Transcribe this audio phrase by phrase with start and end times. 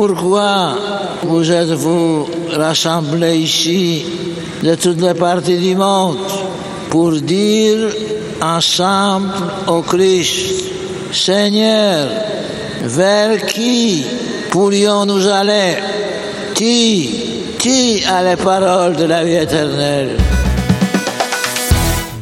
[0.00, 0.78] Pourquoi
[1.24, 4.04] vous êtes-vous rassemblés ici
[4.62, 6.18] de toutes les parties du monde
[6.88, 7.88] pour dire
[8.40, 9.32] ensemble
[9.66, 10.66] au Christ,
[11.10, 12.06] Seigneur,
[12.84, 14.04] vers qui
[14.52, 15.78] pourrions-nous aller?
[16.54, 20.16] Qui, qui a les paroles de la vie éternelle?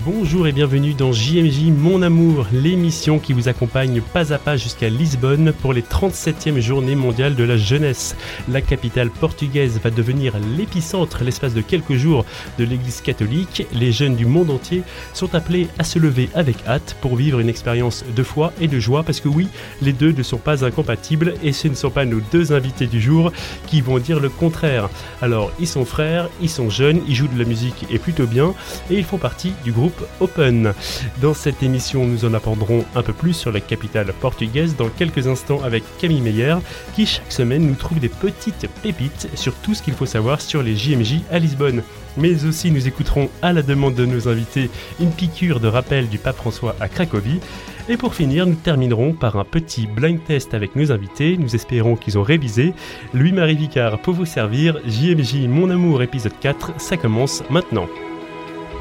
[0.06, 4.88] Bonjour et bienvenue dans JMJ Mon Amour, l'émission qui vous accompagne pas à pas jusqu'à
[4.88, 8.14] Lisbonne pour les 37e journées mondiales de la jeunesse.
[8.48, 12.24] La capitale portugaise va devenir l'épicentre l'espace de quelques jours
[12.56, 13.66] de l'église catholique.
[13.72, 17.48] Les jeunes du monde entier sont appelés à se lever avec hâte pour vivre une
[17.48, 19.48] expérience de foi et de joie parce que oui,
[19.82, 23.00] les deux ne sont pas incompatibles et ce ne sont pas nos deux invités du
[23.00, 23.32] jour
[23.66, 24.88] qui vont dire le contraire.
[25.20, 28.54] Alors, ils sont frères, ils sont jeunes, ils jouent de la musique et plutôt bien
[28.88, 30.72] et ils font partie du groupe Open.
[31.20, 35.26] Dans cette émission, nous en apprendrons un peu plus sur la capitale portugaise dans quelques
[35.26, 36.56] instants avec Camille Meyer,
[36.94, 40.62] qui chaque semaine nous trouve des petites pépites sur tout ce qu'il faut savoir sur
[40.62, 41.82] les JMJ à Lisbonne.
[42.16, 46.18] Mais aussi, nous écouterons à la demande de nos invités une piqûre de rappel du
[46.18, 47.40] pape François à Cracovie.
[47.88, 51.36] Et pour finir, nous terminerons par un petit blind test avec nos invités.
[51.36, 52.74] Nous espérons qu'ils ont révisé.
[53.14, 54.78] Louis-Marie Vicard pour vous servir.
[54.86, 57.86] JMJ Mon Amour épisode 4, ça commence maintenant.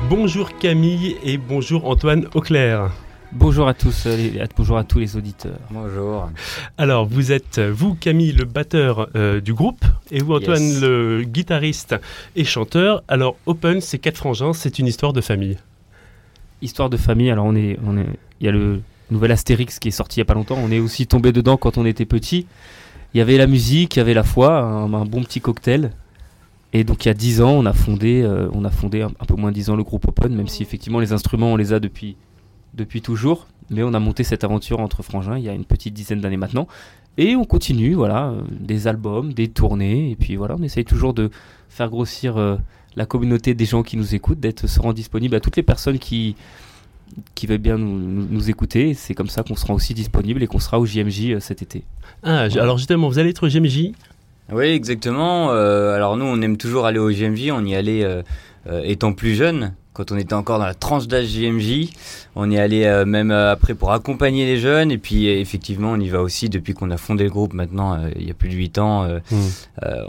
[0.09, 2.92] Bonjour Camille et bonjour Antoine Auclair.
[3.31, 5.59] Bonjour à tous, euh, les- bonjour à tous les auditeurs.
[5.72, 6.30] Bonjour.
[6.78, 10.81] Alors vous êtes, euh, vous Camille, le batteur euh, du groupe et vous Antoine, Yes.
[10.81, 11.95] le guitariste
[12.36, 13.03] et chanteur.
[13.08, 15.58] Alors Open, c'est quatre frangins, c'est une histoire de famille.
[16.62, 18.06] Histoire de famille, alors on est, on est,
[18.40, 18.81] il y a le
[19.12, 20.58] nouvel Astérix qui est sorti il y a pas longtemps.
[20.64, 22.45] On est aussi tombé dedans quand on était petit.
[23.14, 25.92] Il y avait la musique, il y avait la foi, un, un bon petit cocktail.
[26.76, 29.09] Et donc il y a 10 ans, on a fondé, euh, on a fondé un,
[29.09, 31.72] peu moins de 10 ans le groupe Open, même si effectivement les instruments on les
[31.72, 32.18] a depuis,
[32.73, 33.48] depuis toujours.
[33.70, 36.36] Mais on a monté cette aventure entre frangins il y a une petite dizaine d'années
[36.36, 36.68] maintenant.
[37.18, 41.14] Et on continue, voilà, euh, des albums, des tournées, et puis voilà, on essaye toujours
[41.14, 41.30] de
[41.70, 42.58] faire grossir euh,
[42.98, 45.98] la communauté des gens qui nous écoutent, d'être se rendre disponible à toutes les personnes
[45.98, 46.36] qui
[47.35, 48.94] qui veulent bien nous, nous, écouter.
[48.94, 51.85] C'est comme ça qu'on sera aussi disponible et qu'on sera au JMJ cet été.
[52.24, 53.94] Ah, alors justement, vous allez être au GMJ.
[54.51, 55.51] Oui, exactement.
[55.51, 57.51] Euh, alors nous, on aime toujours aller au JMJ.
[57.51, 58.22] On y allait euh,
[58.67, 61.89] euh, étant plus jeune, quand on était encore dans la tranche d'âge JMJ.
[62.35, 64.91] On y allait euh, même euh, après pour accompagner les jeunes.
[64.91, 67.95] Et puis euh, effectivement, on y va aussi depuis qu'on a fondé le groupe maintenant,
[67.95, 69.03] euh, il y a plus de 8 ans.
[69.05, 69.19] euh,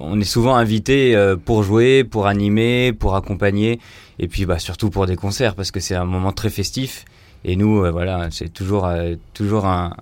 [0.00, 3.80] on est souvent invité euh, pour jouer, pour animer, pour accompagner.
[4.18, 7.04] Et puis bah, surtout pour des concerts, parce que c'est un moment très festif.
[7.44, 9.94] Et nous, euh, voilà, c'est toujours, euh, toujours un,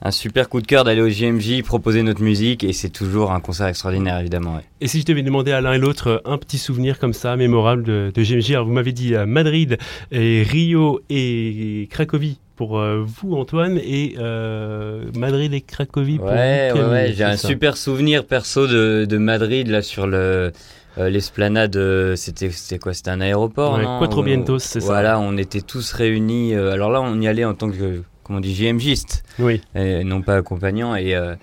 [0.00, 2.62] un super coup de cœur d'aller au JMJ, proposer notre musique.
[2.64, 4.54] Et c'est toujours un concert extraordinaire, évidemment.
[4.56, 4.62] ouais.
[4.80, 7.36] Et si je devais demander à l'un et l'autre euh, un petit souvenir comme ça,
[7.36, 9.76] mémorable de, de GMJ, alors vous m'avez dit euh, Madrid,
[10.12, 16.70] et Rio et Cracovie pour euh, vous Antoine, et euh, Madrid et Cracovie pour Ouais,
[16.72, 17.12] vous ouais.
[17.16, 20.52] J'ai un ça super souvenir perso de, de Madrid, là, sur le.
[20.98, 24.80] euh, L'esplanade, euh, c'était c'était quoi C'était un aéroport, Ouais, non Cuatro Où- Vientos, c'est
[24.80, 24.86] ça.
[24.86, 26.54] Voilà, on était tous réunis.
[26.54, 29.60] alors là, on y allait en tant que, comment on dit, JMGiste, Oui.
[29.74, 30.94] et non pas accompagnant.
[30.94, 31.34] Et, euh,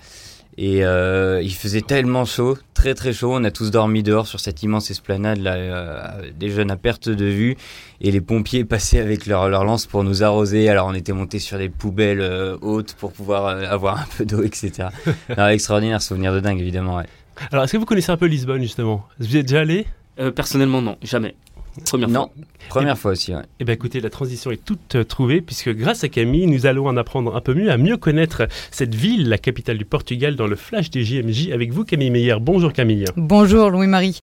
[0.58, 3.34] et euh, il faisait tellement chaud, très très chaud.
[3.34, 6.02] On a tous dormi dehors sur cette immense esplanade, là, euh,
[6.34, 7.56] des jeunes à perte de vue.
[8.00, 10.70] Et les pompiers passaient avec leur, leur lance pour nous arroser.
[10.70, 14.24] Alors on était montés sur des poubelles euh, hautes pour pouvoir euh, avoir un peu
[14.24, 14.88] d'eau, etc.
[15.36, 16.96] Non, extraordinaire souvenir de dingue, évidemment.
[16.96, 17.06] ouais.
[17.52, 19.06] Alors est-ce que vous connaissez un peu Lisbonne justement?
[19.20, 19.84] Vous y êtes déjà allé?
[20.18, 21.34] Euh, personnellement, non, jamais.
[21.84, 22.30] Première Non, fois.
[22.68, 23.34] première fois aussi.
[23.34, 23.42] ouais.
[23.60, 26.86] Eh bien écoutez, la transition est toute euh, trouvée puisque grâce à Camille, nous allons
[26.86, 30.46] en apprendre un peu mieux à mieux connaître cette ville, la capitale du Portugal, dans
[30.46, 32.36] le flash des JMJ avec vous Camille Meyer.
[32.40, 33.04] Bonjour Camille.
[33.16, 34.20] Bonjour Louis-Marie.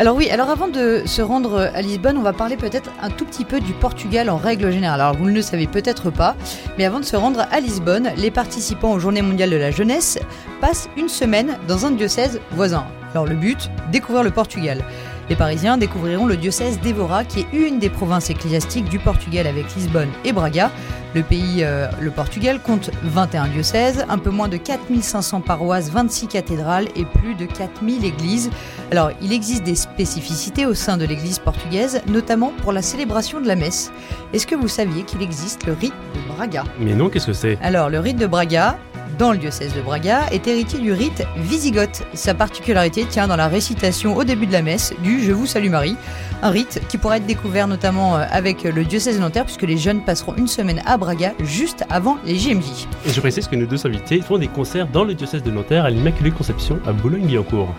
[0.00, 3.24] Alors oui, alors avant de se rendre à Lisbonne, on va parler peut-être un tout
[3.24, 5.00] petit peu du Portugal en règle générale.
[5.00, 6.36] Alors vous ne le savez peut-être pas,
[6.78, 10.20] mais avant de se rendre à Lisbonne, les participants aux Journées mondiales de la jeunesse
[10.60, 12.86] passent une semaine dans un diocèse voisin.
[13.12, 14.84] Alors le but, découvrir le Portugal.
[15.28, 19.74] Les Parisiens découvriront le diocèse d'Evora, qui est une des provinces ecclésiastiques du Portugal avec
[19.74, 20.70] Lisbonne et Braga.
[21.14, 26.28] Le pays, euh, le Portugal, compte 21 diocèses, un peu moins de 4500 paroisses, 26
[26.28, 28.50] cathédrales et plus de 4000 églises.
[28.90, 33.46] Alors, il existe des spécificités au sein de l'église portugaise, notamment pour la célébration de
[33.46, 33.90] la messe.
[34.32, 36.64] Est-ce que vous saviez qu'il existe le rite de Braga?
[36.78, 37.58] Mais non, qu'est-ce que c'est?
[37.62, 38.78] Alors, le rite de Braga,
[39.18, 42.04] dans le diocèse de Braga, est héritier du rite wisigoth.
[42.14, 45.70] Sa particularité tient dans la récitation au début de la messe du Je vous salue
[45.70, 45.96] Marie,
[46.42, 49.76] un rite qui pourrait être découvert notamment euh, avec le diocèse de Nanterre, puisque les
[49.76, 52.86] jeunes passeront une semaine à Braga juste avant les JMJ.
[53.06, 55.84] Et je précise que nos deux invités font des concerts dans le diocèse de Nanterre
[55.84, 57.74] à l'Immaculée Conception à Boulogne-Billancourt.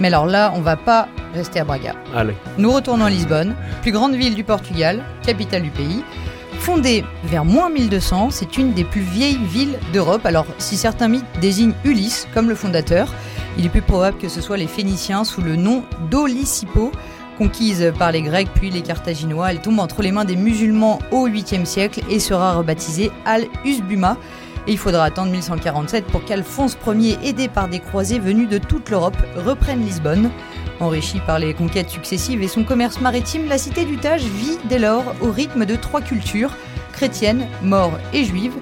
[0.00, 1.94] Mais alors là, on va pas rester à Braga.
[2.14, 2.34] Allez.
[2.58, 6.02] Nous retournons à Lisbonne, plus grande ville du Portugal, capitale du pays.
[6.62, 10.24] Fondée vers moins 1200, c'est une des plus vieilles villes d'Europe.
[10.24, 13.12] Alors, si certains mythes désignent Ulysse comme le fondateur,
[13.58, 16.92] il est plus probable que ce soit les Phéniciens sous le nom d'Olysipo.
[17.36, 21.26] Conquise par les Grecs puis les Carthaginois, elle tombe entre les mains des musulmans au
[21.28, 24.16] 8e siècle et sera rebaptisée Al-Usbuma.
[24.68, 28.88] Et il faudra attendre 1147 pour qu'Alphonse Ier, aidé par des croisés venus de toute
[28.88, 30.30] l'Europe, reprenne Lisbonne.
[30.80, 34.78] Enrichie par les conquêtes successives et son commerce maritime, la cité du Tage vit dès
[34.78, 36.56] lors au rythme de trois cultures,
[36.92, 38.52] chrétienne, mort et juive.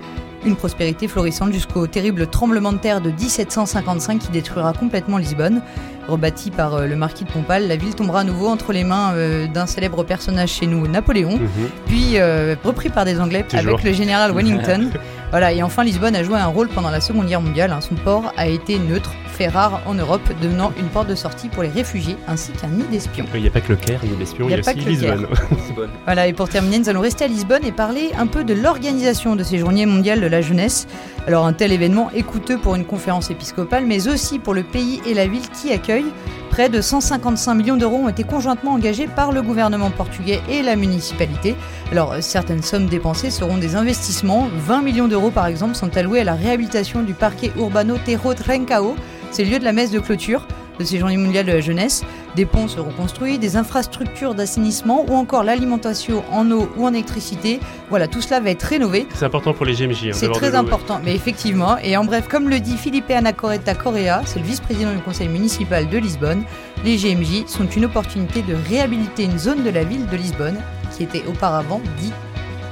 [0.44, 5.60] Une prospérité florissante jusqu'au terrible tremblement de terre de 1755 qui détruira complètement Lisbonne.
[6.08, 9.12] Rebâtie par euh, le marquis de Pompal, la ville tombera à nouveau entre les mains
[9.14, 11.68] euh, d'un célèbre personnage chez nous, Napoléon, Mhm.
[11.86, 13.74] puis euh, repris par des Anglais Toujours.
[13.74, 14.90] avec le général Wellington.
[15.30, 17.72] voilà, et enfin Lisbonne a joué un rôle pendant la Seconde Guerre mondiale.
[17.72, 17.80] hein.
[17.80, 21.62] Son port a été neutre, fait rare en Europe, devenant une porte de sortie pour
[21.62, 23.24] les réfugiés ainsi qu'un nid d'espions.
[23.34, 24.56] Il n'y a pas que le Caire, il y a l'espion, Il il y y
[24.56, 25.16] a aussi Caire.
[25.16, 25.26] Lisbonne.
[26.04, 29.36] Voilà, et pour terminer, nous allons rester à Lisbonne et parler un peu de l'organisation
[29.36, 30.86] de ces journées mondiales de la jeunesse.
[31.26, 35.00] Alors, un tel événement est coûteux pour une conférence épiscopale, mais aussi pour le pays
[35.06, 36.06] et la ville qui accueille.
[36.50, 40.74] Près de 155 millions d'euros ont été conjointement engagés par le gouvernement portugais et la
[40.74, 41.54] municipalité.
[41.92, 44.48] Alors, certaines sommes dépensées seront des investissements.
[44.66, 48.96] 20 millions d'euros, par exemple, sont alloués à la réhabilitation du parquet Urbano Terro Trencao.
[49.30, 50.46] C'est le lieu de la messe de clôture
[50.80, 52.02] de ces journées mondiales de la jeunesse.
[52.34, 57.60] Des ponts seront construits, des infrastructures d'assainissement ou encore l'alimentation en eau ou en électricité.
[57.90, 59.06] Voilà, tout cela va être rénové.
[59.14, 60.06] C'est important pour les GMJ.
[60.06, 60.56] hein, C'est très ouais.
[60.56, 61.76] important, mais effectivement.
[61.78, 65.88] Et en bref, comme le dit Felipe Anacoreta Correa, c'est le vice-président du conseil municipal
[65.88, 66.42] de Lisbonne,
[66.84, 70.56] les GMJ sont une opportunité de réhabiliter une zone de la ville de Lisbonne
[70.96, 72.12] qui était auparavant dit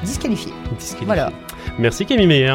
[0.03, 0.53] disqualifiée.
[0.79, 1.07] Disqualifié.
[1.07, 1.31] Voilà.
[1.79, 2.55] Merci Camille Meyer.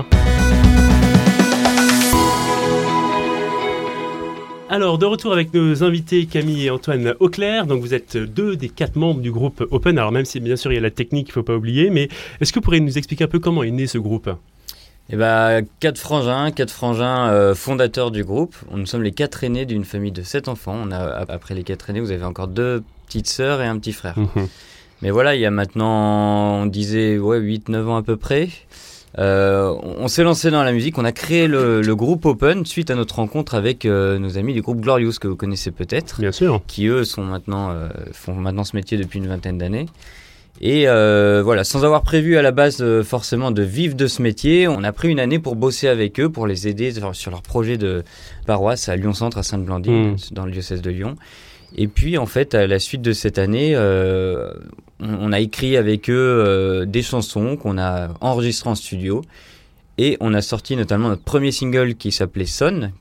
[4.74, 7.68] Alors, de retour avec nos invités Camille et Antoine Auclair.
[7.68, 10.00] Donc, vous êtes deux des quatre membres du groupe Open.
[10.00, 11.92] Alors, même si bien sûr il y a la technique, il ne faut pas oublier,
[11.92, 12.10] mais
[12.42, 14.31] est-ce que vous pourriez nous expliquer un peu comment est né ce groupe?
[15.12, 18.56] Et bah, quatre frangins, quatre frangins euh, fondateurs du groupe.
[18.72, 20.80] Nous sommes les quatre aînés d'une famille de sept enfants.
[20.86, 23.94] On a, après les quatre aînés, vous avez encore deux petites sœurs et un petit
[23.94, 24.18] frère.
[24.18, 24.48] Mhm.
[25.04, 28.50] Mais voilà, il y a maintenant, on disait, ouais, 8-9 ans à peu près.
[29.19, 32.89] Euh, on s'est lancé dans la musique, on a créé le, le groupe Open suite
[32.89, 36.31] à notre rencontre avec euh, nos amis du groupe Glorious que vous connaissez peut-être, Bien
[36.31, 36.62] sûr.
[36.65, 39.86] qui eux sont maintenant, euh, font maintenant ce métier depuis une vingtaine d'années.
[40.62, 44.83] Et voilà, sans avoir prévu à la base forcément de vivre de ce métier, on
[44.83, 47.77] a pris une année pour bosser avec eux, pour les aider sur, sur leur projet
[47.77, 48.04] de
[48.45, 50.15] paroisse à Lyon-Centre, à Sainte-Blandine, Mm.
[50.31, 51.15] dans le diocèse de Lyon.
[51.75, 54.54] Et puis en fait, à la suite de cette année, euh,
[55.00, 59.22] on, a écrit avec eux euh, des chansons qu'on a enregistrées en studio.
[59.98, 62.92] Et on a sorti notamment notre premier single qui s'appelait Son.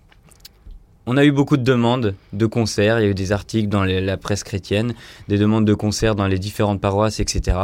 [1.04, 3.82] On a eu beaucoup de demandes de concerts, il y a eu des articles dans
[3.82, 4.94] la presse chrétienne,
[5.26, 7.58] des demandes de concerts dans les différentes paroisses, etc.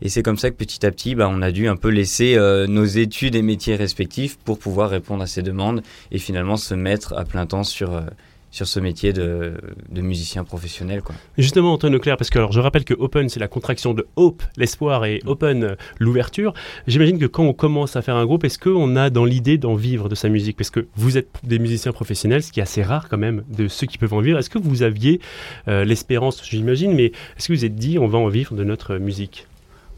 [0.00, 2.36] Et c'est comme ça que petit à petit, bah, on a dû un peu laisser
[2.36, 5.82] euh, nos études et métiers respectifs pour pouvoir répondre à ces demandes
[6.12, 8.00] et finalement se mettre à plein temps sur,
[8.50, 9.54] sur ce métier de,
[9.94, 11.02] musicien professionnel.
[11.02, 11.14] Quoi.
[11.36, 14.42] Justement, Antoine Auclair, parce que alors, je rappelle que Open, c'est la contraction de Hope,
[14.56, 16.54] l'espoir, et Open, euh, l'ouverture.
[16.86, 19.74] J'imagine que quand on commence à faire un groupe, est-ce qu'on a dans l'idée d'en
[19.74, 20.56] vivre de sa musique?
[20.56, 23.68] Parce que vous êtes des musiciens professionnels, ce qui est assez rare quand même de
[23.68, 24.38] ceux qui peuvent en vivre.
[24.38, 25.20] Est-ce que vous aviez
[25.68, 28.96] euh, l'espérance, j'imagine, mais est-ce que vous êtes dit, on va en vivre de notre
[28.96, 29.46] musique?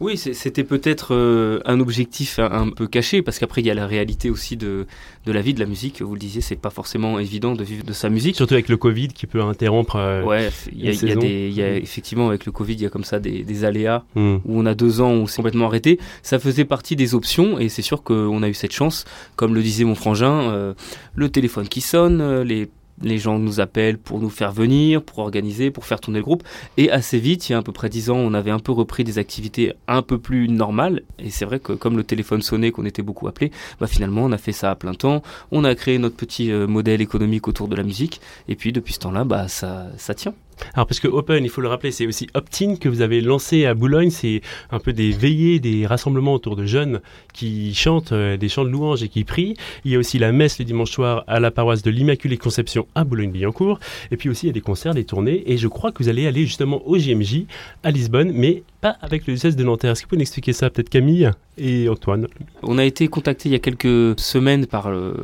[0.00, 3.74] Oui, c'était peut-être euh, un objectif un, un peu caché, parce qu'après, il y a
[3.74, 4.86] la réalité aussi de,
[5.26, 6.00] de la vie, de la musique.
[6.00, 8.34] Vous le disiez, c'est pas forcément évident de vivre de sa musique.
[8.34, 9.96] Surtout avec le Covid qui peut interrompre.
[9.96, 11.14] euh, Ouais, il y, y a
[11.48, 14.36] y a effectivement avec le Covid, il y a comme ça des, des aléas hmm.
[14.44, 15.98] où on a deux ans où c'est complètement arrêté.
[16.22, 19.04] Ça faisait partie des options et c'est sûr qu'on a eu cette chance,
[19.36, 20.72] comme le disait mon frangin, euh,
[21.14, 22.70] le téléphone qui sonne, euh, les
[23.02, 26.42] les gens nous appellent pour nous faire venir, pour organiser, pour faire tourner le groupe.
[26.76, 28.72] Et assez vite, il y a à peu près dix ans, on avait un peu
[28.72, 31.02] repris des activités un peu plus normales.
[31.18, 34.32] Et c'est vrai que comme le téléphone sonnait, qu'on était beaucoup appelés, bah finalement, on
[34.32, 35.22] a fait ça à plein temps.
[35.50, 38.20] On a créé notre petit euh, modèle économique autour de la musique.
[38.48, 40.34] Et puis depuis ce temps-là, bah ça, ça tient.
[40.74, 43.66] Alors parce que Open, il faut le rappeler, c'est aussi Optin que vous avez lancé
[43.66, 44.10] à Boulogne.
[44.10, 44.40] C'est
[44.70, 47.00] un peu des veillées, des rassemblements autour de jeunes
[47.32, 49.56] qui chantent euh, des chants de louanges et qui prient.
[49.84, 52.86] Il y a aussi la messe le dimanche soir à la paroisse de l'Immaculée Conception
[52.94, 53.78] à Boulogne-Billancourt.
[54.10, 55.42] Et puis aussi il y a des concerts, des tournées.
[55.46, 57.44] Et je crois que vous allez aller justement au JMJ
[57.82, 59.92] à Lisbonne, mais pas avec le diocèse de Nanterre.
[59.92, 62.26] Est-ce que vous pouvez nous expliquer ça peut-être Camille et Antoine?
[62.62, 65.14] On a été contacté il y a quelques semaines par euh,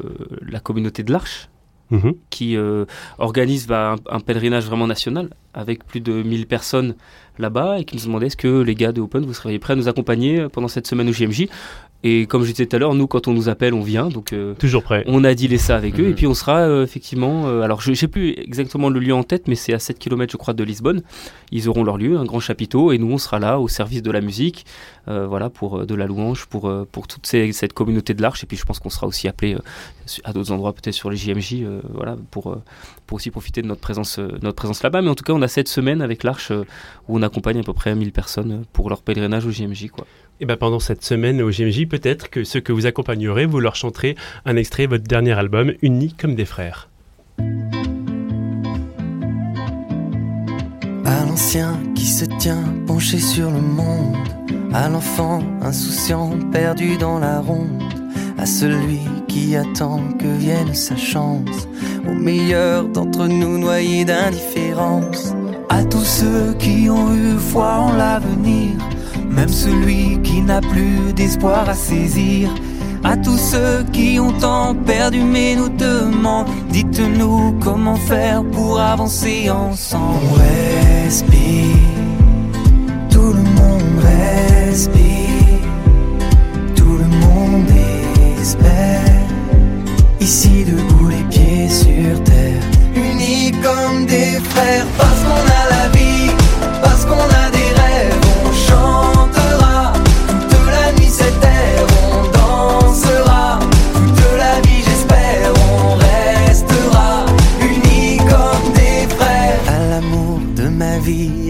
[0.43, 1.49] la communauté de l'Arche
[1.91, 2.15] Mhm.
[2.31, 2.85] qui euh,
[3.19, 6.97] organise bah, un, pèlerinage vraiment national avec plus de 1000 personnes
[7.39, 9.77] là-bas et qui nous demandait est-ce que les gars de Open vous seriez prêts à
[9.77, 11.47] nous accompagner pendant cette semaine au JMJ
[12.09, 14.09] Et comme je disais tout à l'heure, nous, quand on nous appelle, on vient.
[14.09, 15.03] Donc, euh, Toujours prêt.
[15.09, 16.05] on a dealé ça avec eux.
[16.05, 16.11] Mhm.
[16.11, 17.49] Et puis, on sera euh, effectivement.
[17.49, 20.31] euh, alors, je sais plus exactement le lieu en tête, mais c'est à 7 km,
[20.31, 21.03] je crois, de Lisbonne.
[21.51, 22.93] Ils auront leur lieu, un grand chapiteau.
[22.93, 24.67] Et nous, on sera là au service de la musique,
[25.07, 28.43] voilà, pour de la louange, pour, pour toute ces- cette communauté de l'Arche.
[28.45, 29.57] Et puis, je pense qu'on sera aussi appelé
[30.25, 32.57] à d'autres endroits, peut-être sur les JMJ, voilà, pour,
[33.07, 35.03] pour aussi profiter de notre présence, notre présence là-bas.
[35.03, 36.51] Mais en tout cas, on a cette semaine avec l'Arche
[37.09, 40.07] où on accompagne à peu près 1000 personnes pour leur pèlerinage au JMJ, quoi.
[40.39, 43.75] Et ben pendant cette semaine au GMJ, peut-être que ceux que vous accompagnerez, vous leur
[43.75, 46.91] chanterez un extrait de votre dernier album, Unis comme des frères.
[51.07, 54.17] À l'ancien qui se tient penché sur le monde,
[54.75, 57.83] à l'enfant insouciant perdu dans la ronde,
[58.37, 61.67] à celui qui attend que vienne sa chance,
[62.07, 65.35] au meilleur d'entre nous noyés d'indifférence,
[65.71, 68.73] à tous ceux qui ont eu foi en l'avenir,
[69.37, 72.49] même celui qui n'a plus d'espoir à saisir.
[73.05, 79.51] À tous ceux qui ont tant perdu mais nous demandent Dites-nous comment faire pour avancer
[79.51, 80.21] ensemble.
[80.31, 81.77] On respire.
[83.11, 85.61] Tout le monde respire.
[86.75, 87.71] Tout le monde
[88.41, 89.03] espère.
[90.21, 92.63] Ici debout les pieds sur terre.
[92.97, 96.31] Unis comme des frères Parce qu'on a la vie
[96.83, 97.46] Parce qu'on a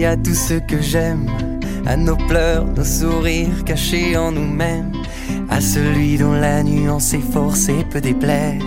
[0.07, 1.27] À tous ceux que j'aime
[1.85, 4.93] À nos pleurs, nos sourires cachés en nous-mêmes
[5.49, 8.61] à celui dont la nuance est forcée peut déplaire.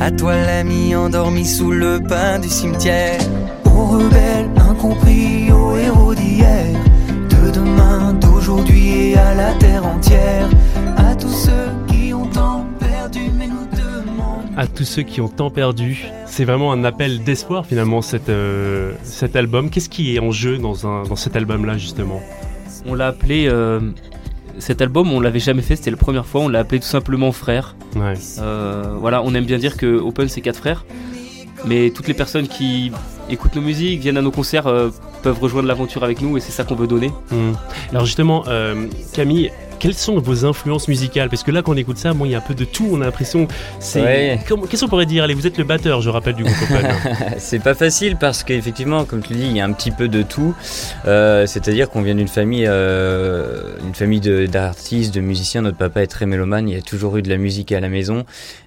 [0.00, 3.20] À toi l'ami endormi sous le pain du cimetière.
[3.64, 6.74] Aux rebelles incompris, aux héros d'hier.
[7.30, 10.48] De demain, d'aujourd'hui et à la terre entière.
[10.96, 11.67] À tous ceux
[14.58, 18.92] À tous ceux qui ont tant perdu, c'est vraiment un appel d'espoir finalement cet, euh,
[19.04, 19.70] cet album.
[19.70, 22.20] Qu'est-ce qui est en jeu dans, un, dans cet album-là justement?
[22.84, 23.46] On l'a appelé.
[23.48, 23.78] euh,
[24.58, 26.40] cet album, on l'avait jamais fait, c'était la première fois.
[26.40, 27.76] On l'a appelé tout simplement Frère.
[27.94, 28.14] Ouais.
[28.40, 30.84] Euh, voilà, on aime bien dire que Open c'est quatre frères,
[31.64, 32.90] mais toutes les personnes qui
[33.30, 34.90] écoutent nos musiques, viennent à nos concerts, euh,
[35.22, 37.08] peuvent rejoindre l'aventure avec nous et c'est ça qu'on veut donner.
[37.30, 37.52] Hmm.
[37.92, 41.28] Alors justement, euh, Camille, quelles sont vos influences musicales?
[41.28, 42.88] Parce que là, quand on écoute ça, bon, il y a un peu de tout.
[42.90, 43.46] On a l'impression,
[43.78, 44.00] c'est.
[44.02, 44.40] Ouais.
[44.68, 45.22] Qu'est-ce qu'on pourrait dire?
[45.22, 46.90] Allez, vous êtes le batteur, je rappelle du groupe Open.
[47.38, 50.22] C'est pas facile parce qu'effectivement, comme tu dis, il y a un petit peu de
[50.22, 50.52] tout.
[51.06, 55.62] Euh, C'est-à-dire qu'on vient d'une famille, euh, une famille de- d'artistes, de, musiciens.
[55.62, 56.68] Notre papa est très mélomane.
[56.68, 58.24] Il y a toujours eu de la musique à la maison.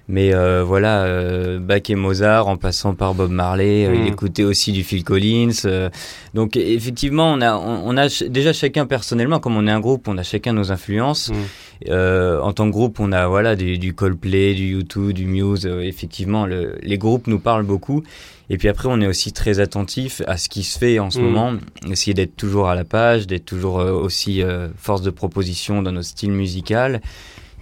[0.08, 3.94] Mais euh, voilà, euh, Bach et Mozart, en passant par Bob Marley, euh, Mm.
[4.02, 5.50] il écoutait aussi du Phil Collins.
[5.66, 5.90] euh,
[6.32, 10.16] donc effectivement, on a, on, a déjà chacun personnellement, comme on est un groupe, on
[10.16, 11.28] a chacun nos influences.
[11.30, 11.34] Mm.
[11.88, 15.66] Euh, en tant que groupe, on a voilà du, du Coldplay, du U2, du Muse.
[15.66, 18.04] euh, effectivement, le- les groupes nous parlent beaucoup.
[18.50, 21.18] Et puis après, on est aussi très attentif à ce qui se fait en ce
[21.18, 21.22] Mm.
[21.24, 21.52] moment.
[21.90, 24.42] Essayer d'être toujours à la page, d'être toujours euh, aussi
[24.76, 27.00] force de proposition dans notre style musical.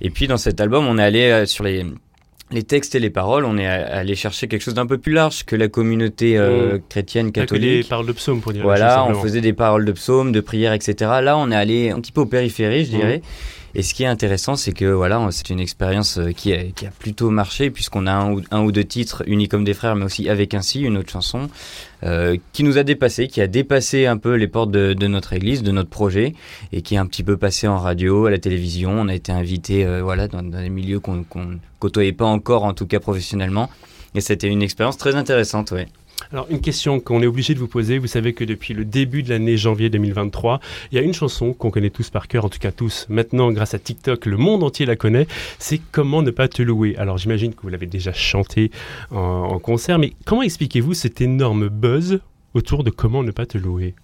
[0.02, 1.84] Et puis dans cet album, on est allé sur les
[2.52, 5.44] les textes et les paroles, on est allé chercher quelque chose d'un peu plus large
[5.44, 7.88] que la communauté euh, chrétienne Pas que des catholique.
[7.88, 8.62] paroles de psaume pour dire.
[8.62, 10.94] Voilà, on faisait des paroles de psaumes, de prières, etc.
[11.22, 12.98] Là, on est allé un petit peu au périphérie, je Mhm.
[12.98, 13.22] dirais.
[13.74, 16.64] Et ce qui est intéressant, c'est que voilà, c'est une expérience euh, qui a,
[16.98, 20.54] plutôt marché, puisqu'on a un ou, deux titres unis comme des frères, mais aussi avec
[20.54, 21.48] ainsi une autre chanson
[22.02, 25.62] euh, qui nous a dépassé, qui a dépassé un peu les portes de, notre église,
[25.62, 26.34] de notre projet,
[26.72, 28.90] et qui est un petit peu passé en radio, à la télévision.
[28.92, 32.74] On a été invité, euh, voilà, dans, des milieux qu'on qu'on côtoyait pas encore, en
[32.74, 33.70] tout cas professionnellement.
[34.14, 35.86] Et c'était une expérience très intéressante, ouais.
[36.32, 37.98] Alors, une question qu'on est obligé de vous poser.
[37.98, 40.60] Vous savez que depuis le début de l'année janvier 2023,
[40.92, 43.06] il y a une chanson qu'on connaît tous par cœur, en tout cas tous.
[43.08, 45.26] Maintenant, grâce à TikTok, le monde entier la connaît.
[45.58, 46.94] C'est Comment ne pas te louer.
[46.96, 48.70] Alors, j'imagine que vous l'avez déjà chanté
[49.10, 52.20] en, en concert, mais comment expliquez-vous cet énorme buzz
[52.54, 53.94] autour de Comment ne pas te louer?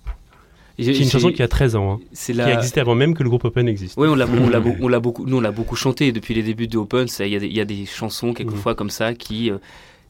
[0.79, 3.15] C'est une chanson qui a 13 ans, hein, c'est qui la- a existé avant même
[3.15, 3.95] que le groupe Open existe.
[3.97, 6.35] Oui, on l'a, on l'a, beau- on l'a beaucoup, nous on l'a beaucoup chanté depuis
[6.35, 7.07] les débuts de Open.
[7.21, 9.57] Il y, a des- il y a des chansons quelquefois comme ça qui euh,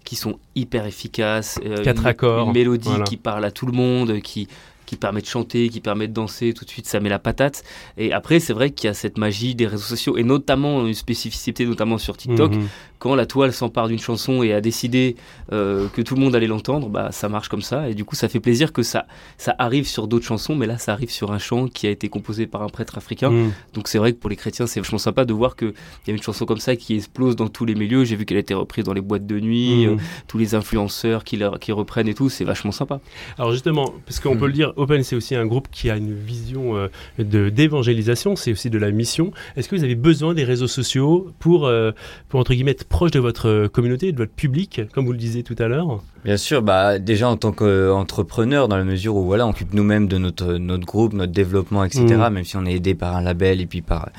[0.06, 1.58] qui sont hyper efficaces.
[1.66, 3.04] euh, Quatre une, accords, une mélodie voilà.
[3.04, 4.48] qui parle à tout le monde, qui
[4.87, 6.55] qui permet de chanter, qui permet de danser.
[6.55, 7.64] Tout de suite, ça met la patate.
[7.99, 10.95] Et après, c'est vrai qu'il y a cette magie des réseaux sociaux et notamment une
[10.95, 12.69] spécificité, notamment sur TikTok, Mhm.
[12.99, 15.16] quand la toile s'empare d'une chanson et a décidé
[15.52, 18.16] euh, que tout le monde allait l'entendre, bah ça marche comme ça et du coup
[18.16, 19.07] ça fait plaisir que ça
[19.38, 22.09] ça arrive sur d'autres chansons, mais là ça arrive sur un chant qui a été
[22.09, 23.31] composé par un prêtre africain.
[23.31, 23.52] Mhm.
[23.75, 26.11] Donc c'est vrai que pour les chrétiens c'est vachement sympa de voir que il y
[26.11, 28.05] a une chanson comme ça qui explose dans tous les milieux.
[28.05, 29.93] J'ai vu qu'elle a été reprise dans les boîtes de nuit, Mhm.
[29.95, 33.00] euh, tous les influenceurs qui, la- qui reprennent et tout, c'est vachement sympa.
[33.38, 36.12] Alors justement, parce qu'on peut le dire, Open, c'est aussi un groupe qui a une
[36.12, 39.33] vision euh, de d'évangélisation, c'est aussi de la mission.
[39.56, 41.92] Est-ce que vous avez besoin des réseaux sociaux pour, euh,
[42.28, 45.42] pour entre guillemets, être proche de votre communauté, de votre public, comme vous le disiez
[45.42, 46.02] tout à l'heure?
[46.25, 50.09] Bien sûr, bah déjà en tant qu'entrepreneur, dans la mesure où voilà, on occupe nous-mêmes
[50.09, 52.04] de notre notre groupe, notre développement, etc.
[52.04, 52.33] Mm.
[52.33, 54.11] Même si on est aidé par un label et puis par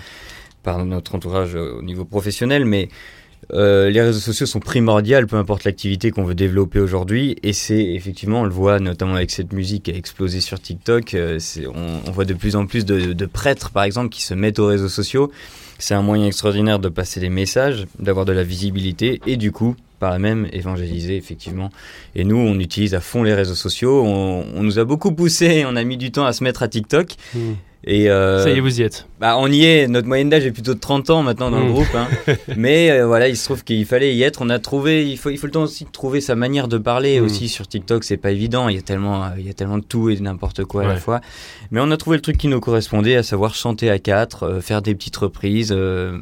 [0.63, 2.89] par notre entourage au niveau professionnel, mais
[3.53, 7.37] euh, les réseaux sociaux sont primordiaux, peu importe l'activité qu'on veut développer aujourd'hui.
[7.43, 11.13] Et c'est effectivement, on le voit notamment avec cette musique qui a explosé sur TikTok.
[11.13, 11.39] Euh,
[11.73, 14.89] on, voit de plus en plus de, prêtres, par exemple, qui se mettent aux réseaux
[14.89, 15.31] sociaux.
[15.79, 19.75] C'est un moyen extraordinaire de passer des messages, d'avoir de la visibilité et du coup,
[19.99, 21.69] par la même, évangéliser, effectivement.
[22.15, 24.03] Et nous, on utilise à fond les réseaux sociaux.
[24.03, 27.15] On, nous a beaucoup poussé, on a mis du temps à se mettre à TikTok.
[27.33, 27.39] Mmh.
[27.83, 29.07] Et euh, ça y est, vous y êtes.
[29.19, 29.87] Bah, on y est.
[29.87, 31.73] Notre moyenne d'âge est plutôt de 30 ans maintenant dans le Mm.
[31.73, 31.95] groupe.
[31.95, 32.07] Hein.
[32.57, 34.41] Mais euh, voilà, il se trouve qu'il fallait y être.
[34.41, 35.07] On a trouvé.
[35.09, 37.23] Il faut, il faut le temps aussi de trouver sa manière de parler Mm.
[37.25, 38.03] aussi sur TikTok.
[38.03, 38.67] C'est pas évident.
[38.67, 40.83] Il y a tellement, euh, il y a tellement de tout et de n'importe quoi
[40.83, 41.21] à la fois.
[41.71, 44.81] Mais on a trouvé le truc qui nous correspondait, à savoir chanter à quatre, faire
[44.81, 45.75] des petites reprises,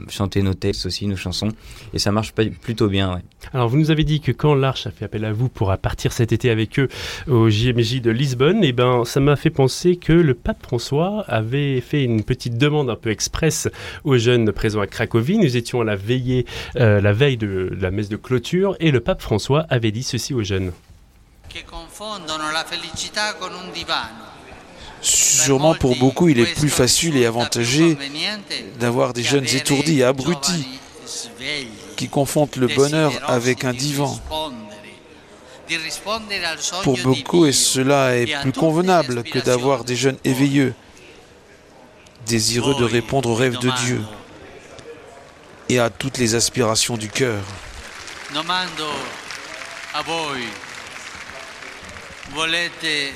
[0.10, 1.50] chanter nos textes aussi, nos chansons.
[1.94, 3.14] Et ça marche pas- plutôt bien.
[3.16, 3.22] Ouais.
[3.54, 6.12] Alors, vous nous avez dit que quand l'Arche a fait appel à vous pour partir
[6.14, 6.88] cet été avec eux
[7.28, 11.45] au JMJ de Lisbonne, et ben, ça m'a fait penser que le pape François avait
[11.82, 13.68] fait une petite demande un peu express
[14.04, 15.38] aux jeunes présents à Cracovie.
[15.38, 16.46] Nous étions à la veillée,
[16.78, 20.34] euh, la veille de la messe de clôture, et le pape François avait dit ceci
[20.34, 20.72] aux jeunes.
[25.02, 27.98] Sûrement pour beaucoup, il est plus facile et avantagé
[28.80, 30.66] d'avoir des jeunes étourdis et abrutis
[31.96, 34.20] qui confondent le bonheur avec un divan.
[36.84, 40.74] Pour beaucoup, et cela est plus convenable que d'avoir des jeunes éveilleux,
[42.26, 44.02] désireux de répondre aux rêves de Dieu
[45.70, 47.44] et à toutes les aspirations du cœur.
[48.34, 48.90] Domando
[49.94, 50.40] a voi,
[52.34, 53.14] volete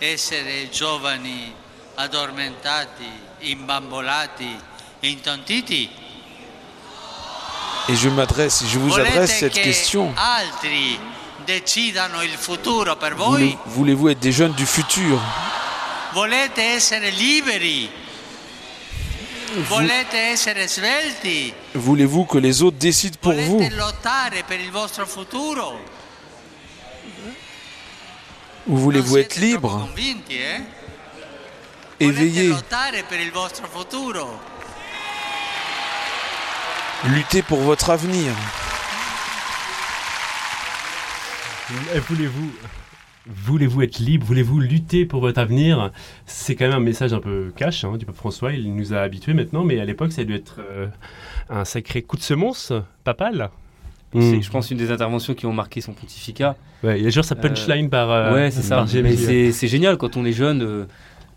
[0.00, 1.52] essere giovani
[1.96, 3.10] addormentati,
[3.42, 4.56] imbambolati,
[5.04, 5.90] intontiti?
[7.88, 10.12] Et je m'adresse, je vous adresse cette question.
[13.66, 15.18] Voulez-vous être des jeunes du futur?
[16.12, 17.90] Volete essere liberi?
[19.66, 21.52] Volete essere svelti?
[21.74, 23.58] Voulez-vous que les autres décident pour vous?
[23.58, 25.78] Volete lottare per il vostro futuro?
[28.66, 30.62] Ou voulez-vous être libre, convinti, eh?
[31.98, 34.38] éveillé, Volete lottare per il vostro futuro?
[37.04, 38.32] lutter pour votre avenir
[42.08, 42.52] Voulez-vous
[43.28, 44.26] Voulez-vous être libre?
[44.26, 45.90] Voulez-vous lutter pour votre avenir?
[46.26, 48.52] C'est quand même un message un peu cash hein, du pape François.
[48.52, 50.86] Il nous a habitués maintenant, mais à l'époque, ça a dû être euh,
[51.50, 52.72] un sacré coup de semonce
[53.04, 53.50] papal.
[54.14, 54.42] C'est, Mm.
[54.42, 56.56] je pense, une des interventions qui ont marqué son pontificat.
[56.82, 58.10] Ouais, il y a toujours sa punchline par.
[58.10, 58.86] euh, ouais, c'est ça.
[59.02, 60.62] Mais c'est génial quand on est jeune.
[60.62, 60.84] euh,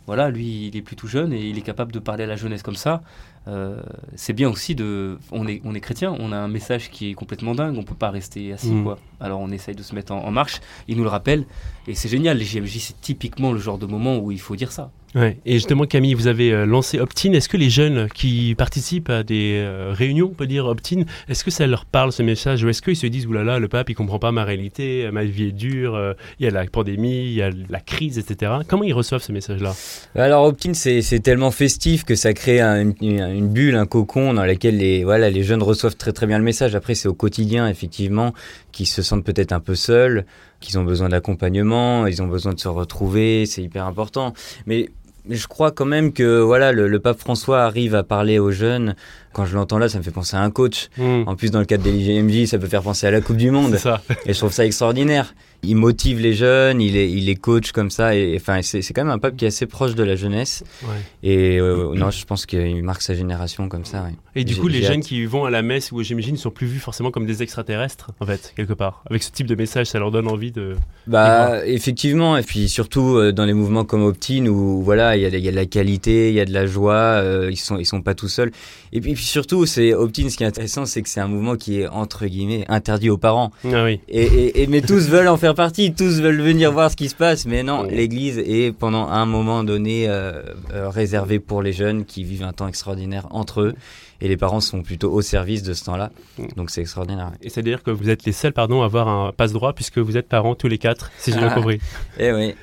[0.08, 2.64] voilà, lui, il est plutôt jeune et il est capable de parler à la jeunesse
[2.64, 3.02] comme ça.
[3.48, 3.82] Euh,
[4.16, 5.18] c'est bien aussi de.
[5.32, 7.76] On est, on est chrétien, on a un message qui est complètement dingue.
[7.78, 8.84] On peut pas rester assis, Mm.
[8.84, 9.00] quoi.
[9.20, 10.60] Alors on essaye de se mettre en, en marche.
[10.88, 11.46] Il nous le rappelle
[11.88, 12.38] et c'est génial.
[12.38, 14.92] Les JMJ, c'est typiquement le genre de moment où il faut dire ça.
[15.14, 15.38] Ouais.
[15.46, 17.34] Et justement, Camille, vous avez euh, lancé Optin.
[17.34, 21.44] Est-ce que les jeunes qui participent à des euh, réunions, on peut dire Optin, est-ce
[21.44, 23.94] que ça leur parle ce message ou est-ce qu'ils se disent oulala, le pape il
[23.96, 27.34] comprend pas ma réalité, ma vie est dure, euh, il y a la pandémie, il
[27.34, 28.54] y a la crise, etc.
[28.70, 29.74] Comment ils reçoivent ce message-là?
[30.16, 34.34] Alors Optin, c'est c'est tellement festif que ça crée un- une, une bulle, un cocon
[34.34, 36.76] dans laquelle les, voilà, les jeunes reçoivent très très bien le message.
[36.76, 38.34] Après, c'est au quotidien, effectivement,
[38.72, 40.26] qu'ils se sentent peut-être un peu seuls,
[40.60, 44.34] qu'ils ont besoin d'accompagnement, ils ont besoin de se retrouver, c'est hyper important.
[44.66, 44.90] Mais,
[45.30, 48.96] je crois quand même que voilà, le, le pape François arrive à parler aux jeunes.
[49.34, 50.90] Quand je l'entends là, ça me fait penser à un coach.
[50.98, 51.24] Hmm.
[51.28, 53.52] En plus, dans le cadre des JMJ, ça peut faire penser à la Coupe du
[53.52, 53.76] Monde.
[53.78, 54.02] ça.
[54.26, 55.36] Et je trouve ça extraordinaire.
[55.64, 58.16] Il motive les jeunes, il est, il est coach comme ça.
[58.16, 60.64] Et enfin, c'est c'est quand même un pape qui est assez proche de la jeunesse.
[60.84, 60.90] Ouais.
[61.24, 64.04] Et euh, non, je pense qu'il marque sa génération comme ça.
[64.04, 64.14] ouais.
[64.36, 66.50] Et du coup, les jeunes qui vont à la messe ou au GMJ ne sont
[66.52, 69.04] plus vus forcément comme des extraterrestres, en fait, quelque part.
[69.10, 70.76] Avec ce type de message, ça leur donne envie de.
[71.08, 72.38] Bah, effectivement.
[72.38, 75.52] Et puis surtout euh, dans les mouvements comme Optin où voilà, il y, y a
[75.52, 76.94] de la qualité, il y a de la joie.
[76.94, 78.52] euh, ils sont, ils sont pas tout seuls.
[78.94, 80.30] Et puis, puis surtout, c'est Optin.
[80.30, 83.18] Ce qui est intéressant, c'est que c'est un mouvement qui est entre guillemets interdit aux
[83.18, 83.52] parents.
[83.66, 84.00] Ah oui.
[84.10, 87.10] Et, et, et- mais tous veulent en faire partie, tous veulent venir voir ce qui
[87.10, 90.42] se passe, mais non, l'Église est pendant un moment donné euh,
[90.74, 93.74] euh, réservée pour les jeunes qui vivent un temps extraordinaire entre eux.
[94.22, 96.12] Et les parents sont plutôt au service de ce temps-là.
[96.38, 96.44] Mm.
[96.58, 97.32] Donc c'est extraordinaire.
[97.42, 100.28] Et c'est-à-dire que vous êtes les seuls, pardon, à avoir un passe-droit puisque vous êtes
[100.28, 101.56] parents tous les quatre, si j'ai bien Ah.
[101.56, 101.80] compris.
[102.20, 102.54] Eh oui.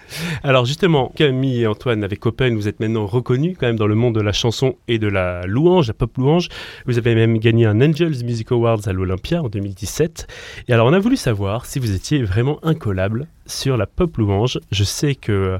[0.42, 3.94] Alors justement, Camille et Antoine avec Open, vous êtes maintenant reconnus quand même dans le
[3.94, 6.48] monde de la chanson et de la louange, la pop louange.
[6.86, 10.26] Vous avez même gagné un Angels Music Awards à l'Olympia en 2017.
[10.68, 14.60] Et alors on a voulu savoir si vous étiez vraiment incollable sur la pop louange.
[14.70, 15.58] Je sais que euh,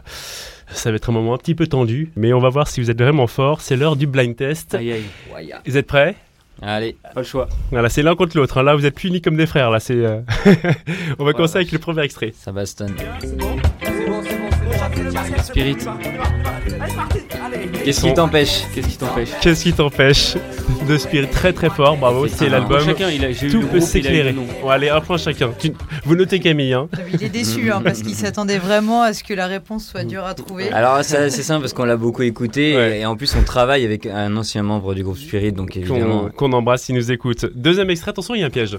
[0.71, 2.91] ça va être un moment un petit peu tendu, mais on va voir si vous
[2.91, 3.61] êtes vraiment fort.
[3.61, 4.75] C'est l'heure du blind test.
[4.75, 4.93] Aïe
[5.37, 6.15] aïe, Vous êtes prêts
[6.61, 6.97] Allez.
[7.15, 7.49] pas le choix.
[7.71, 8.59] Voilà, c'est l'un contre l'autre.
[8.59, 8.65] hein.
[8.65, 9.71] Là, vous êtes punis comme des frères.
[9.71, 9.95] Là, c'est.
[9.95, 10.21] euh,
[11.21, 12.33] on va commencer avec le premier extrait.
[12.37, 12.95] Ça bastonne.
[15.45, 15.77] Spirit,
[17.89, 20.35] Qu'est-ce qui t'empêche qu'est-ce qui t'empêche Qu'est-ce qui t'empêche
[20.87, 22.77] de Spirit très très fort Bravo, c'est l'album.
[22.77, 24.35] point Chacun, il a, j'ai eu Tout peut s'éclairer.
[24.35, 25.51] Bon, allez, un point chacun.
[25.59, 25.73] Tu-
[26.05, 26.75] Vous notez Camille.
[26.75, 26.89] Hein.
[27.15, 30.25] Il est déçu hein, parce qu'il s'attendait vraiment à ce que la réponse soit dure
[30.27, 30.71] à trouver.
[30.71, 33.01] Alors c'est simple parce qu'on l'a beaucoup écouté Ouais.
[33.01, 36.29] et en plus on travaille avec un ancien membre du groupe Spirit donc évidemment.
[36.37, 37.47] Qu'on qu'on embrasse s'il nous écoute.
[37.55, 38.77] Deuxième extrait, attention, il y a un piège.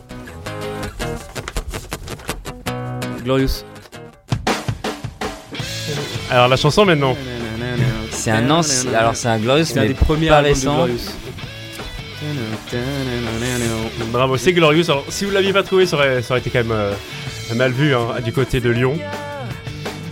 [3.23, 3.63] Glorious.
[6.29, 7.15] Alors la chanson maintenant.
[8.19, 8.93] C'est un ancien.
[8.93, 10.87] Alors c'est un Glorious C'est un mais des premiers pas récent.
[14.11, 14.83] Bravo, c'est Glorious.
[14.89, 16.93] Alors si vous l'aviez pas trouvé, ça aurait, ça aurait été quand même euh,
[17.55, 18.97] mal vu hein, du côté de Lyon.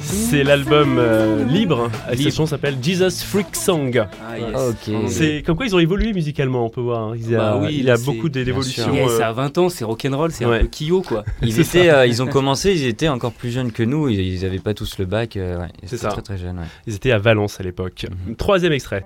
[0.07, 1.89] C'est l'album euh, libre.
[2.11, 2.23] Libre.
[2.31, 4.05] chanson s'appelle Jesus Freak Song.
[4.25, 4.47] Ah, yes.
[4.55, 4.95] Ok.
[5.07, 7.09] C'est comme quoi ils ont évolué musicalement, on peut voir.
[7.09, 7.13] hein.
[7.15, 8.93] Il y a, Bah oui, il y a c'est- beaucoup d'évolutions.
[8.93, 10.59] Yeah, euh, c'est à 20 ans, c'est rock'n'roll, c'est Ouais.
[10.59, 11.23] un peu Kyo quoi.
[11.41, 14.07] Ils étaient, euh, ils ont commencé, ils étaient encore plus jeunes que nous.
[14.09, 15.35] Ils, ils avaient pas tous le bac.
[15.35, 16.09] euh, ouais, ils C'est étaient ça.
[16.09, 16.57] Très très jeunes.
[16.59, 16.65] Ouais.
[16.87, 18.05] Ils étaient à Valence à l'époque.
[18.27, 18.35] Mhm.
[18.37, 19.05] Troisième extrait.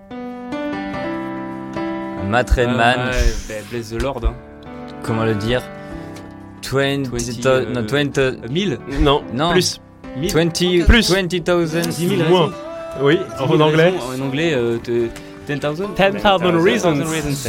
[2.30, 2.78] Matt Redman.
[2.98, 3.18] Ah, ouais,
[3.50, 4.22] bah, Bless the Lord.
[4.26, 4.34] Hein.
[5.04, 5.62] Comment le dire?
[6.72, 9.52] 20, 20, to- euh, non, 20, 1000 Non, Non.
[9.52, 9.82] plus.
[10.17, 11.12] 1000 20, Plus.
[11.12, 11.28] 20,000.
[11.88, 12.52] 10 000 Moins.
[13.02, 13.84] Oui, 10 en 000 anglais.
[13.86, 15.08] raisons, En anglais, euh, te-
[15.47, 16.93] 10,000 10,000 reasons.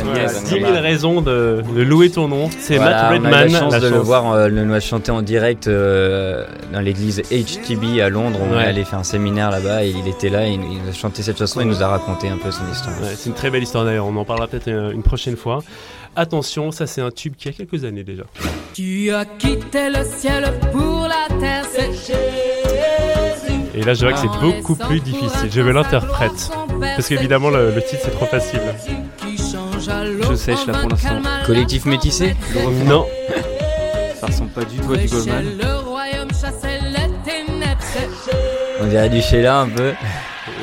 [0.05, 0.45] Voilà, yes.
[0.45, 2.49] 10 000 raisons de, de louer ton nom.
[2.59, 3.53] C'est Voilà, Matt on a eu Redman.
[3.53, 4.05] la chance la de le chance.
[4.07, 8.39] voir, euh, le nous a chanté en direct euh, dans l'église HTB à Londres.
[8.43, 8.63] On Ouais.
[8.63, 11.23] est allé faire un séminaire là-bas et il était là, il, il nous a chanté
[11.23, 12.99] cette chanson, il nous a raconté un peu son histoire.
[13.03, 15.63] Ouais, c'est une très belle histoire d'ailleurs, on en parlera peut-être euh, une prochaine fois.
[16.17, 18.25] Attention, ça c'est un tube qui a quelques années déjà.
[18.75, 22.13] Tu as quitté le ciel pour la terre, Jésus.
[23.75, 25.51] Et là je vois que c'est beaucoup plus difficile.
[25.51, 26.51] Je vais l'interprète.
[26.81, 28.61] Parce qu'évidemment le, le titre c'est trop facile.
[30.31, 31.21] Je sèche, là, pour l'instant.
[31.47, 32.37] Collectif métissé
[32.87, 33.07] Non,
[34.21, 35.45] Ça ressemble pas du tout à du Goldman.
[38.81, 39.93] On dirait du Sheila un peu.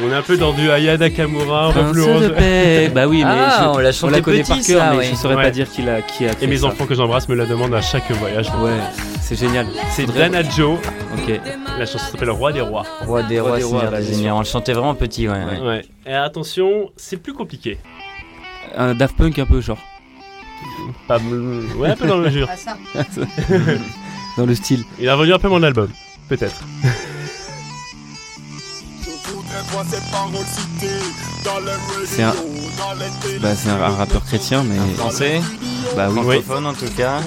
[0.04, 2.90] on est un peu dans du Aya Nakamura, de.
[2.94, 4.98] Bah oui, mais Ah, je, on l'a on la connaît petit, par cœur, ça, mais
[4.98, 5.08] ouais.
[5.12, 5.44] je saurais Ouais.
[5.44, 6.00] pas dire qui a
[6.42, 6.68] Et mes ça.
[6.68, 8.48] enfants que j'embrasse me la demandent à chaque voyage.
[8.62, 8.72] Ouais,
[9.30, 9.68] c'est génial.
[9.92, 10.78] C'est Faudrait- Dana Joe,
[11.18, 11.40] Ok.
[11.78, 12.84] la chanson s'appelle Roi des Rois.
[13.06, 14.36] Roi des Roi rois, bien seigneurs.
[14.36, 15.44] On le chantait vraiment petit, ouais.
[15.46, 15.60] ouais.
[15.62, 15.86] Ouais.
[16.06, 17.78] Et attention, c'est plus compliqué.
[18.76, 19.78] Un Daft Punk un peu, genre.
[21.08, 21.18] Pas,
[21.78, 22.48] ouais, un peu dans le jure.
[22.68, 22.76] Ah.
[24.38, 24.84] Dans le style.
[25.00, 25.90] Il a vendu un peu mon album,
[26.30, 26.62] peut-être.
[32.06, 32.34] C'est un.
[33.42, 34.78] Bah, c'est un, un rappeur chrétien, mais.
[34.78, 35.42] Un français,
[35.96, 36.16] Bah oui.
[36.42, 37.20] francophone en tout cas.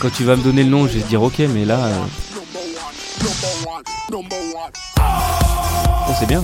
[0.00, 1.78] Quand tu vas me donner le nom, je vais te dire ok, mais là.
[1.86, 1.92] euh,
[4.94, 6.42] Oh, c'est bien.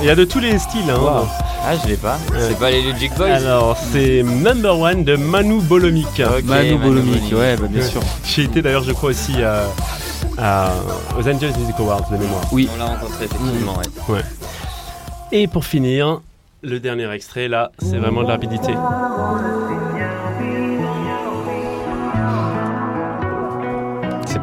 [0.00, 0.88] Il y a de tous les styles.
[0.90, 0.98] Hein.
[1.00, 1.26] Wow.
[1.66, 2.18] Ah, je l'ai pas.
[2.38, 6.18] C'est pas les Logic Boys Alors, c'est Number One de Manu Bolomik.
[6.44, 7.32] Manu Bolomic, Bolomic.
[7.34, 7.88] ouais, bah, bien Ouais.
[7.88, 8.02] sûr.
[8.24, 9.64] J'ai été d'ailleurs, je crois, aussi à,
[10.38, 10.72] à-
[11.18, 12.42] aux Angels Music Awards de mémoire.
[12.52, 12.68] Oui.
[12.74, 13.74] On l'a rencontré effectivement,
[14.08, 14.20] ouais.
[15.32, 16.20] Et pour finir,
[16.62, 18.72] le dernier extrait, là, c'est vraiment de la rapidité.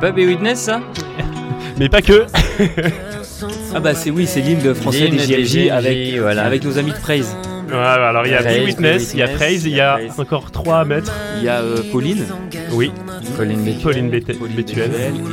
[0.01, 0.81] C'est pas B-Witness ça
[1.77, 2.25] Mais pas que.
[3.73, 6.43] Ah bah c'est oui, c'est l'hymne français des JMJ avec, voilà.
[6.45, 7.35] avec nos amis de Praise.
[7.67, 9.99] Voilà, alors il y a Praise, Be Witness, il y a Praise, il y a
[10.17, 11.11] encore trois à mettre.
[11.37, 12.25] Il y a euh, Pauline,
[12.71, 12.91] Oui.
[13.37, 14.91] Pauline Bétuel.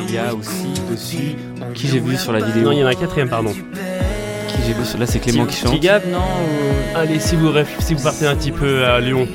[0.08, 1.34] Il y a aussi dessus
[1.74, 2.62] qui j'ai vu sur la vidéo.
[2.64, 3.52] Non, il y en a un quatrième, pardon.
[3.52, 5.72] Qui j'ai vu sur là, c'est Clément qui chante.
[5.72, 9.26] Tigab, non ou- Allez, si vous, ref- si vous partez un petit peu à Lyon.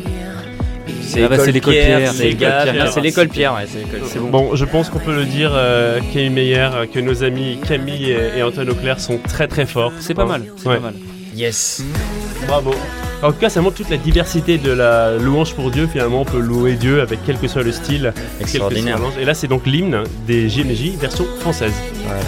[1.22, 2.64] Ah bah, c'est l'école Pierre, c'est c'est l'école Pierre.
[2.74, 2.92] Pierre.
[2.94, 4.30] C'est l'école Pierre, c'est C'est bon.
[4.30, 8.12] Bon, je pense qu'on peut le dire, euh, Camille Meyer, euh, que nos amis Camille
[8.12, 9.92] et, et Antoine Auclair sont très très forts.
[10.00, 10.28] C'est pas Hein.
[10.28, 10.76] mal, c'est Ouais.
[10.76, 10.94] pas mal.
[11.36, 11.84] Yes.
[12.48, 12.74] Bravo.
[13.22, 15.88] En tout cas, ça montre toute la diversité de la louange pour Dieu.
[15.92, 19.00] Finalement, on peut louer Dieu avec quel que soit le style, quel que soit Extraordinaire.
[19.20, 21.74] Et là, c'est donc l'hymne des JMJ version française.
[22.06, 22.20] Voilà.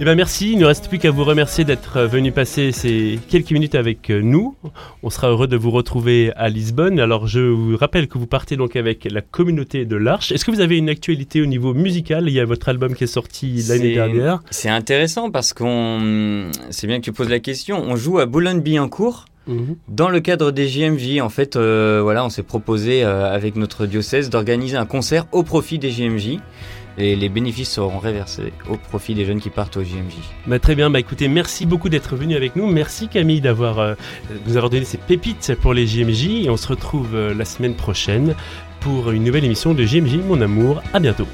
[0.00, 3.50] Eh ben merci, il ne reste plus qu'à vous remercier d'être venu passer ces quelques
[3.50, 4.54] minutes avec nous.
[5.02, 7.00] On sera heureux de vous retrouver à Lisbonne.
[7.00, 10.30] Alors je vous rappelle que vous partez donc avec la communauté de l'Arche.
[10.30, 12.28] Est-ce que vous avez une actualité au niveau musical?
[12.28, 14.40] Il y a votre album qui est sorti l'année dernière.
[14.50, 17.82] C'est intéressant parce qu'on, c'est bien que tu poses la question.
[17.82, 19.24] On joue à Boulogne-Billancourt.
[19.48, 19.76] Mhm.
[19.88, 23.86] Dans le cadre des JMJ, en fait, euh, voilà, on s'est proposé euh, avec notre
[23.86, 26.38] diocèse d'organiser un concert au profit des JMJ
[26.98, 30.14] et les bénéfices seront réversés au profit des jeunes qui partent au JMJ.
[30.46, 32.66] Bah, très bien, bah, écoutez, merci beaucoup d'être venu avec nous.
[32.66, 33.94] Merci Camille d'avoir euh,
[34.46, 37.74] nous avoir donné ces pépites pour les JMJ et on se retrouve euh, la semaine
[37.74, 38.34] prochaine
[38.80, 40.82] pour une nouvelle émission de JMJ Mon Amour.
[40.92, 41.26] À bientôt.